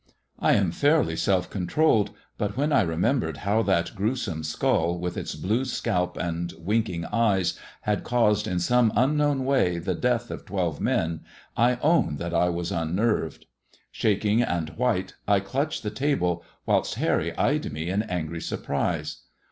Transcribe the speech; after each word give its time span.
I 0.39 0.53
am 0.53 0.71
fairly 0.71 1.15
self 1.15 1.47
controlled, 1.51 2.09
but 2.39 2.57
when 2.57 2.73
I 2.73 2.83
remem 2.83 3.19
bered 3.21 3.37
how 3.45 3.61
that 3.61 3.91
gruesome 3.95 4.43
skull, 4.43 4.97
with 4.97 5.15
its 5.15 5.35
blue 5.35 5.63
scalp 5.63 6.17
and 6.17 6.51
winking 6.57 7.05
eyes, 7.05 7.59
had 7.81 8.03
caused 8.03 8.47
in 8.47 8.57
some 8.59 8.91
unknown 8.95 9.45
way 9.45 9.77
the 9.77 9.93
death 9.93 10.31
of 10.31 10.43
twelve 10.43 10.81
men, 10.81 11.19
I 11.55 11.75
own 11.83 12.15
that 12.17 12.33
I 12.33 12.49
was 12.49 12.71
unnerved. 12.71 13.45
Shaking 13.91 14.41
and 14.41 14.71
white, 14.71 15.13
I 15.27 15.39
clutched 15.39 15.83
the 15.83 15.91
table, 15.91 16.43
whilst 16.65 16.95
Harry 16.95 17.37
eyed 17.37 17.71
me 17.71 17.87
in 17.89 18.01
angry 18.01 18.41
surprise. 18.41 19.21